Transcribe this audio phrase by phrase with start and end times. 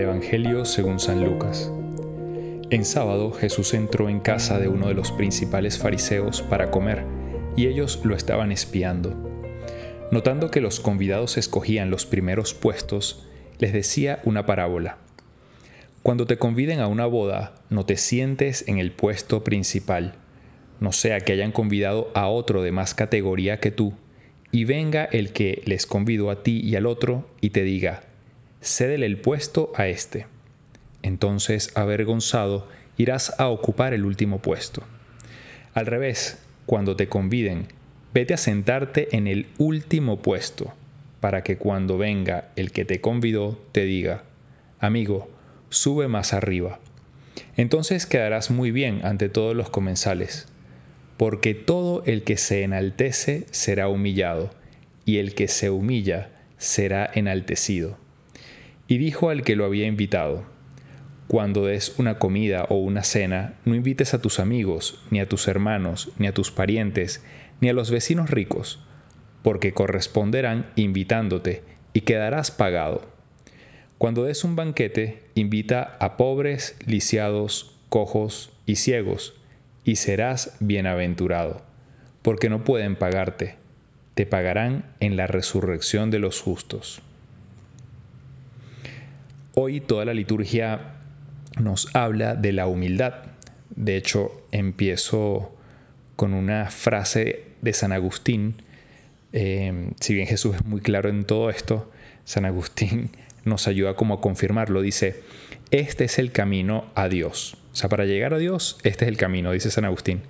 [0.00, 1.72] Evangelio según San Lucas.
[2.70, 7.04] En sábado Jesús entró en casa de uno de los principales fariseos para comer,
[7.56, 9.16] y ellos lo estaban espiando.
[10.10, 13.26] Notando que los convidados escogían los primeros puestos,
[13.58, 14.98] les decía una parábola.
[16.02, 20.14] Cuando te conviden a una boda, no te sientes en el puesto principal,
[20.80, 23.94] no sea que hayan convidado a otro de más categoría que tú,
[24.50, 28.04] y venga el que les convidó a ti y al otro y te diga,
[28.60, 30.26] cédele el puesto a este.
[31.02, 34.82] Entonces, avergonzado, irás a ocupar el último puesto.
[35.74, 37.68] Al revés, cuando te conviden,
[38.12, 40.74] vete a sentarte en el último puesto,
[41.20, 44.24] para que cuando venga el que te convidó te diga,
[44.80, 45.30] amigo,
[45.70, 46.80] sube más arriba.
[47.56, 50.46] Entonces quedarás muy bien ante todos los comensales,
[51.16, 54.50] porque todo el que se enaltece será humillado,
[55.04, 57.96] y el que se humilla será enaltecido.
[58.90, 60.44] Y dijo al que lo había invitado,
[61.28, 65.46] Cuando des una comida o una cena, no invites a tus amigos, ni a tus
[65.46, 67.22] hermanos, ni a tus parientes,
[67.60, 68.82] ni a los vecinos ricos,
[69.42, 73.02] porque corresponderán invitándote, y quedarás pagado.
[73.98, 79.34] Cuando des un banquete, invita a pobres, lisiados, cojos y ciegos,
[79.84, 81.62] y serás bienaventurado,
[82.22, 83.56] porque no pueden pagarte,
[84.14, 87.02] te pagarán en la resurrección de los justos.
[89.60, 90.92] Hoy toda la liturgia
[91.60, 93.14] nos habla de la humildad.
[93.74, 95.52] De hecho, empiezo
[96.14, 98.62] con una frase de San Agustín.
[99.32, 101.90] Eh, si bien Jesús es muy claro en todo esto,
[102.24, 103.10] San Agustín
[103.44, 104.80] nos ayuda como a confirmarlo.
[104.80, 105.24] Dice,
[105.72, 107.56] este es el camino a Dios.
[107.72, 110.20] O sea, para llegar a Dios, este es el camino, dice San Agustín.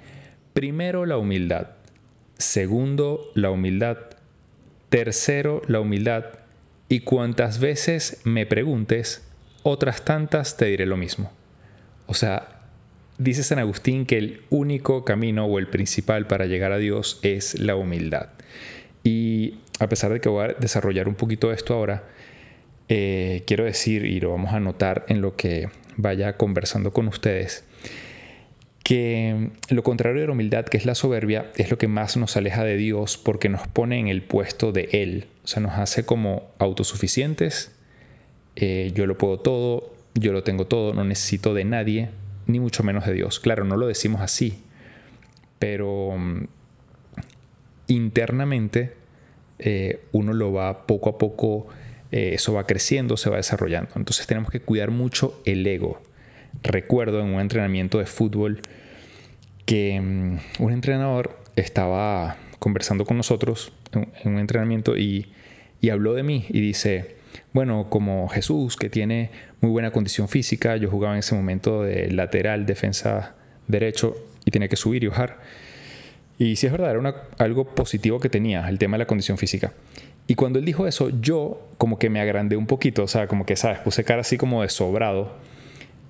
[0.55, 1.73] Primero la humildad.
[2.39, 3.99] Segundo, la humildad.
[4.89, 6.25] Tercero, la humildad
[6.89, 9.23] y cuantas veces me preguntes,
[9.63, 11.31] otras tantas te diré lo mismo.
[12.07, 12.63] O sea,
[13.19, 17.59] dice San Agustín que el único camino o el principal para llegar a Dios es
[17.59, 18.31] la humildad.
[19.05, 22.05] Y a pesar de que voy a desarrollar un poquito esto ahora,
[22.89, 27.65] eh, quiero decir, y lo vamos a notar en lo que vaya conversando con ustedes,
[28.89, 32.39] que lo contrario de la humildad, que es la soberbia, es lo que más nos
[32.39, 35.27] aleja de Dios porque nos pone en el puesto de Él.
[35.45, 37.77] O sea, nos hace como autosuficientes.
[38.57, 42.09] Eh, yo lo puedo todo, yo lo tengo todo, no necesito de nadie,
[42.47, 43.41] ni mucho menos de Dios.
[43.41, 44.63] Claro, no lo decimos así,
[45.59, 46.45] pero mm,
[47.89, 48.95] internamente
[49.59, 51.67] eh, uno lo va poco a poco,
[52.11, 53.91] eh, eso va creciendo, se va desarrollando.
[53.97, 56.01] Entonces tenemos que cuidar mucho el ego.
[56.63, 58.63] Recuerdo en un entrenamiento de fútbol,
[59.65, 65.29] que mm, un entrenador estaba conversando con nosotros en, un entrenamiento y,
[65.91, 67.17] habló de mí y dice,
[67.53, 72.11] bueno, como Jesús, que tiene muy buena condición física, yo jugaba en ese momento de
[72.11, 73.37] lateral, defensa
[73.69, 75.39] derecho y tenía que subir y bajar.
[76.39, 79.73] Y sí es verdad, era algo positivo que tenía, el tema de la condición física.
[80.27, 83.47] Y cuando él dijo eso, yo como que me agrandé un poquito, o sea, como
[83.47, 83.79] que, ¿sabes?
[83.81, 85.37] Puse cara así como de sobrado.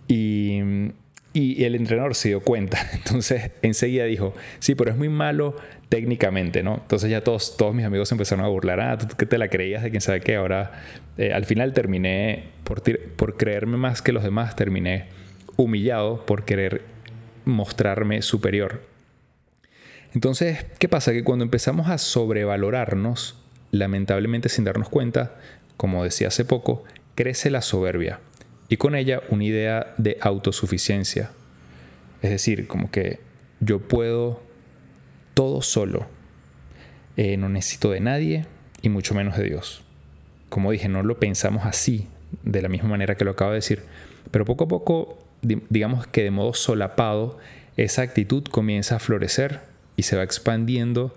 [0.08, 2.78] Y el entrenador se dio cuenta.
[2.92, 5.56] Entonces enseguida dijo, sí, pero es muy malo
[5.88, 6.74] técnicamente, ¿no?
[6.82, 9.82] Entonces ya todos, todos mis amigos empezaron a burlar, ah, tú que te la creías
[9.82, 10.36] de quién sabe qué.
[10.36, 10.82] Ahora,
[11.16, 12.44] eh, al final terminé,
[13.16, 15.06] por creerme más que los demás, terminé
[15.56, 16.82] humillado por querer
[17.44, 18.82] mostrarme superior.
[20.14, 21.12] Entonces, ¿qué pasa?
[21.12, 23.38] Que cuando empezamos a sobrevalorarnos,
[23.70, 25.36] lamentablemente sin darnos cuenta,
[25.76, 28.20] como decía hace poco, crece la soberbia
[28.68, 31.30] y con ella una idea de autosuficiencia.
[32.22, 33.20] Es decir, como que
[33.60, 34.42] yo puedo
[35.34, 36.06] todo solo.
[37.16, 38.46] Eh, no necesito de nadie
[38.82, 39.82] y mucho menos de Dios.
[40.48, 42.08] Como dije, no lo pensamos así,
[42.42, 43.82] de la misma manera que lo acabo de decir.
[44.30, 47.38] Pero poco a poco, digamos que de modo solapado,
[47.76, 49.60] esa actitud comienza a florecer
[49.96, 51.14] y se va expandiendo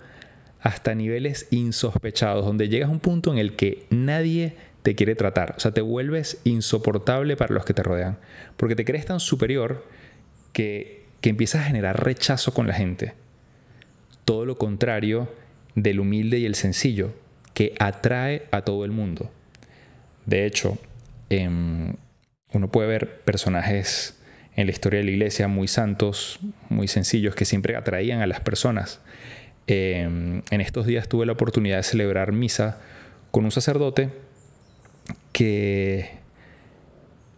[0.61, 5.55] hasta niveles insospechados, donde llegas a un punto en el que nadie te quiere tratar.
[5.57, 8.17] O sea, te vuelves insoportable para los que te rodean.
[8.57, 9.85] Porque te crees tan superior
[10.53, 13.13] que, que empiezas a generar rechazo con la gente.
[14.25, 15.29] Todo lo contrario
[15.75, 17.13] del humilde y el sencillo,
[17.53, 19.31] que atrae a todo el mundo.
[20.25, 20.77] De hecho,
[21.29, 21.95] em,
[22.53, 24.17] uno puede ver personajes
[24.55, 26.39] en la historia de la iglesia muy santos,
[26.69, 29.01] muy sencillos, que siempre atraían a las personas.
[29.67, 32.79] Em, en estos días tuve la oportunidad de celebrar misa
[33.31, 34.09] con un sacerdote
[35.41, 36.11] que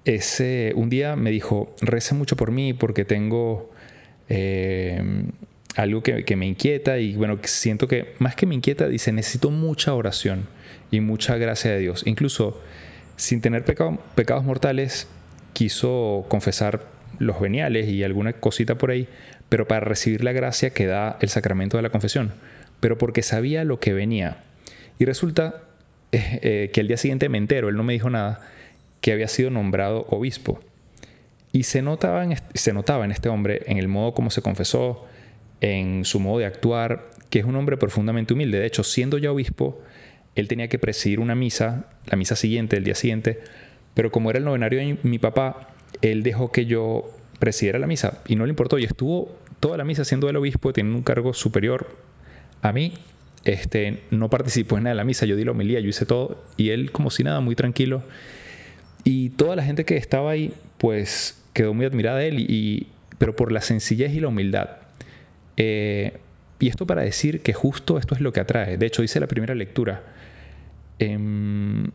[0.03, 3.71] ese, un día me dijo, reza mucho por mí porque tengo
[4.27, 5.01] eh,
[5.77, 9.94] algo que, me inquieta y bueno, siento que más que me inquieta, dice, necesito mucha
[9.94, 10.50] oración
[10.91, 12.03] y mucha gracia de Dios.
[12.05, 12.59] Incluso
[13.15, 15.07] sin tener pecados mortales,
[15.53, 16.85] quiso confesar
[17.19, 19.07] los veniales y alguna cosita por ahí,
[19.47, 22.33] pero para recibir la gracia que da el sacramento de la confesión,
[22.81, 24.44] pero porque sabía lo que venía.
[24.99, 25.63] Y resulta
[26.42, 28.42] eh, que el día siguiente me entero, él no me dijo nada,
[29.01, 30.60] que había sido nombrado obispo.
[31.51, 35.06] Y se notaba, en, se notaba en este hombre, en el modo como se confesó,
[35.62, 38.60] en su modo de actuar, que es un hombre profundamente humilde.
[38.60, 39.81] De hecho, siendo ya obispo,
[40.36, 43.39] él tenía que presidir una misa, la misa siguiente, el día siguiente,
[43.94, 45.69] pero como era el novenario de mi papá,
[46.01, 49.83] él dejó que yo presidiera la misa y no le importó y estuvo toda la
[49.83, 51.95] misa siendo el obispo, tiene un cargo superior
[52.62, 52.94] a mí.
[53.45, 56.42] Este, no participó en nada de la misa, yo di la homilía, yo hice todo
[56.56, 58.04] y él como si nada, muy tranquilo.
[59.04, 62.88] Y toda la gente que estaba ahí, pues quedó muy admirada de él, y,
[63.18, 64.69] pero por la sencillez y la humildad.
[65.57, 66.18] Eh,
[66.60, 68.78] y esto para decir que justo esto es lo que atrae.
[68.78, 70.04] De hecho, dice la primera lectura.
[71.00, 71.92] Em,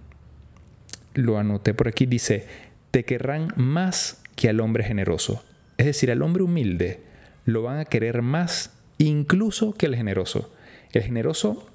[1.14, 2.46] lo anoté por aquí, dice,
[2.90, 5.42] te querrán más que al hombre generoso.
[5.78, 7.00] Es decir, al hombre humilde
[7.44, 10.52] lo van a querer más incluso que al generoso.
[10.92, 11.66] El generoso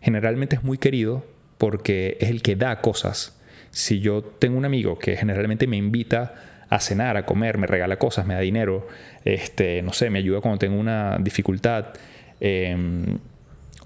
[0.00, 1.24] generalmente es muy querido
[1.58, 3.38] porque es el que da cosas.
[3.70, 6.34] Si yo tengo un amigo que generalmente me invita
[6.68, 8.88] a cenar, a comer, me regala cosas, me da dinero,
[9.24, 11.88] este, no sé, me ayuda cuando tengo una dificultad,
[12.40, 13.18] em,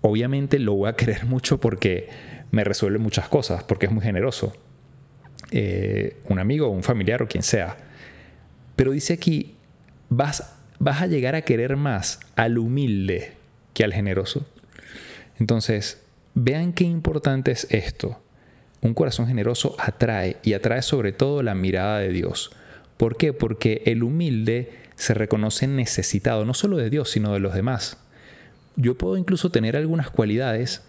[0.02, 2.08] obviamente lo voy a querer mucho porque
[2.50, 4.54] me resuelve muchas cosas, porque es muy generoso.
[5.50, 7.76] Eh, un amigo, un familiar o quien sea.
[8.76, 9.56] Pero dice aquí,
[10.08, 13.32] vas, vas a llegar a querer más al humilde
[13.74, 14.46] que al generoso.
[15.38, 16.02] Entonces,
[16.34, 18.20] vean qué importante es esto.
[18.80, 22.50] Un corazón generoso atrae y atrae sobre todo la mirada de Dios.
[22.96, 23.32] ¿Por qué?
[23.32, 27.98] Porque el humilde se reconoce necesitado no solo de Dios, sino de los demás.
[28.76, 30.82] Yo puedo incluso tener algunas cualidades,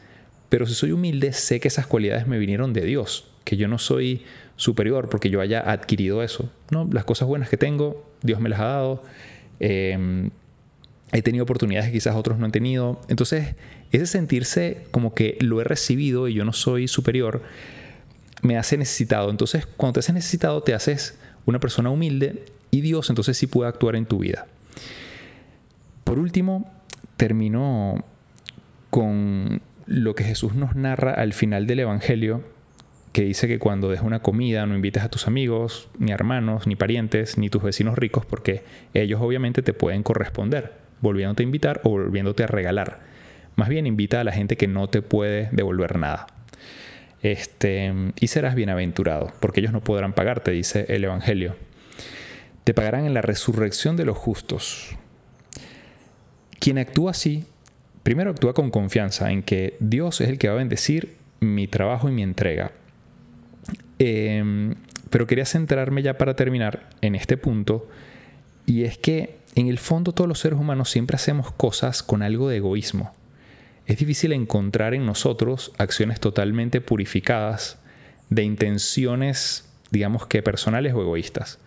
[0.49, 3.77] pero si soy humilde sé que esas cualidades me vinieron de Dios, que yo no
[3.77, 4.23] soy
[4.55, 6.49] superior porque yo haya adquirido eso.
[6.69, 6.87] ¿no?
[6.91, 9.03] Las cosas buenas que tengo, Dios me las ha dado.
[9.59, 10.31] Em,
[11.11, 13.01] he tenido oportunidades que quizás otros no han tenido.
[13.07, 13.55] Entonces,
[13.91, 17.41] ese sentirse como que lo he recibido y yo no soy superior,
[18.41, 19.29] me hace necesitado.
[19.29, 23.69] Entonces, cuando te haces necesitado, te haces una persona humilde y Dios entonces sí puede
[23.69, 24.47] actuar en tu vida.
[26.03, 26.69] Por último,
[27.15, 28.03] termino
[28.89, 32.43] con lo que Jesús nos narra al final del Evangelio,
[33.13, 36.75] que dice que cuando des una comida no invites a tus amigos, ni hermanos, ni
[36.75, 38.63] parientes, ni tus vecinos ricos, porque
[38.93, 42.99] ellos obviamente te pueden corresponder, volviéndote a invitar o volviéndote a regalar.
[43.55, 46.27] Más bien invita a la gente que no te puede devolver nada.
[47.23, 51.55] Este, y serás bienaventurado, porque ellos no podrán pagarte, dice el Evangelio.
[52.63, 54.95] Te pagarán en la resurrección de los justos.
[56.59, 57.45] Quien actúa así,
[58.03, 62.09] primero actúa con confianza en que Dios es el que va a bendecir mi trabajo
[62.09, 62.71] y mi entrega.
[63.99, 64.75] Em,
[65.09, 67.87] pero quería centrarme ya para terminar en este punto,
[68.65, 72.49] y es que en el fondo todos los seres humanos siempre hacemos cosas con algo
[72.49, 73.13] de egoísmo.
[73.85, 77.79] Es difícil encontrar en nosotros acciones totalmente purificadas
[78.29, 81.59] de intenciones, digamos que personales o egoístas.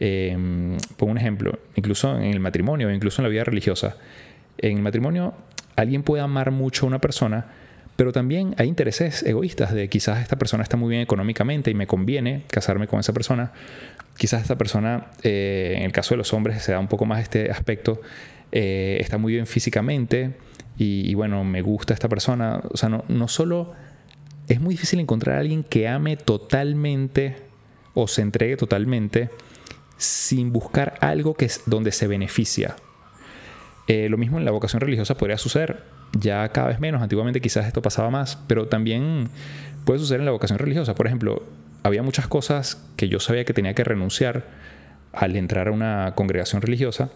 [0.00, 0.36] Eh,
[0.96, 3.96] pongo un ejemplo, incluso en el matrimonio, incluso en la vida religiosa.
[4.58, 5.34] En el matrimonio
[5.76, 7.46] alguien puede amar mucho a una persona,
[7.98, 11.88] pero también hay intereses egoístas de quizás esta persona está muy bien económicamente y me
[11.88, 13.50] conviene casarme con esa persona.
[14.16, 17.20] Quizás esta persona, eh, en el caso de los hombres, se da un poco más
[17.20, 18.00] este aspecto,
[18.52, 20.36] eh, está muy bien físicamente
[20.76, 22.60] y, bueno, me gusta esta persona.
[22.70, 23.72] O sea, no, no solo
[24.46, 27.34] es muy difícil encontrar a alguien que ame totalmente
[27.94, 29.28] o se entregue totalmente
[29.96, 32.76] sin buscar algo que es donde se beneficia.
[33.88, 37.66] Eh, lo mismo en la vocación religiosa podría suceder ya cada vez menos, antiguamente quizás
[37.66, 39.28] esto pasaba más, pero también
[39.84, 40.94] puede suceder en la vocación religiosa.
[40.94, 41.42] Por ejemplo,
[41.82, 44.44] había muchas cosas que yo sabía que tenía que renunciar
[45.12, 47.10] al entrar a una congregación religiosa,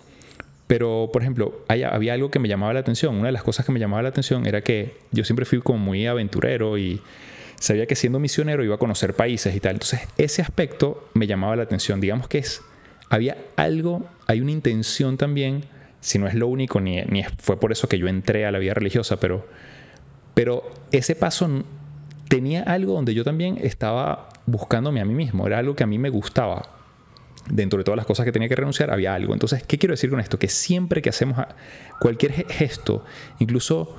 [0.67, 3.17] pero por ejemplo, había algo que me llamaba la atención.
[3.17, 5.79] Una de las cosas que me llamaba la atención era que yo siempre fui como
[5.79, 7.01] muy aventurero y
[7.59, 9.73] sabía que siendo misionero iba a conocer países y tal.
[9.73, 12.01] Entonces, ese aspecto me llamaba la atención.
[12.01, 12.63] Digamos que es,
[13.11, 15.65] había algo, hay una intención también
[16.03, 18.59] si no es lo único, ni, ni, fue por eso que yo entré a la
[18.59, 19.47] vida religiosa, pero,
[20.35, 21.65] pero ese paso
[22.29, 25.99] tenía algo donde yo también estaba buscándome a mí mismo, era algo que a mí
[25.99, 26.63] me gustaba.
[27.49, 29.33] Dentro de todas las cosas que tenía que renunciar, había algo.
[29.33, 30.39] Entonces, ¿qué quiero decir con esto?
[30.39, 31.39] Que siempre que hacemos
[32.01, 33.05] cualquier gesto,
[33.41, 33.97] incluso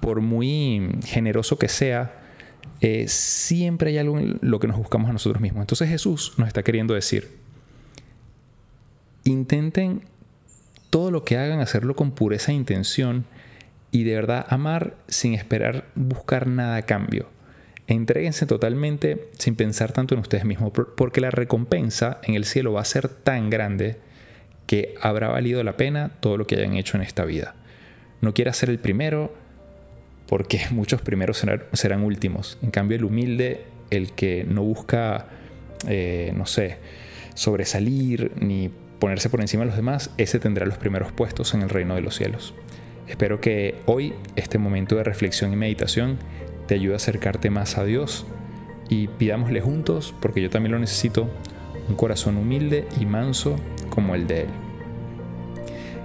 [0.00, 2.22] por muy generoso que sea,
[2.80, 5.62] eh, siempre hay algo en lo que nos buscamos a nosotros mismos.
[5.62, 7.38] Entonces Jesús nos está queriendo decir,
[9.24, 10.02] intenten
[10.96, 13.26] todo lo que hagan, hacerlo con pureza e intención
[13.90, 17.28] y de verdad amar sin esperar buscar nada a cambio.
[17.86, 22.80] Entréguense totalmente sin pensar tanto en ustedes mismos, porque la recompensa en el cielo va
[22.80, 23.98] a ser tan grande
[24.66, 27.56] que habrá valido la pena todo lo que hayan hecho en esta vida.
[28.22, 29.34] No quiera ser el primero,
[30.26, 32.56] porque muchos primeros serán, últimos.
[32.62, 35.26] En cambio, el humilde, el que no busca,
[35.86, 36.78] eh, no sé,
[37.34, 41.68] sobresalir ni ponerse por encima de los demás, ese tendrá los primeros puestos en el
[41.68, 42.54] reino de los cielos.
[43.08, 46.18] Espero que hoy, este momento de reflexión y meditación,
[46.66, 48.26] te ayude a acercarte más a Dios
[48.88, 51.28] y pidámosle juntos, porque yo también lo necesito,
[51.88, 53.56] un corazón humilde y manso
[53.90, 54.48] como el de Él.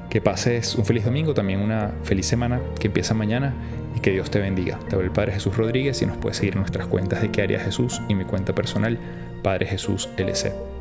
[0.09, 3.53] Que pases un feliz domingo, también una feliz semana que empieza mañana
[3.95, 4.77] y que Dios te bendiga.
[4.89, 8.01] Te el Padre Jesús Rodríguez y nos puedes seguir nuestras cuentas de qué haría Jesús
[8.09, 8.99] y mi cuenta personal,
[9.41, 10.80] Padre Jesús LC.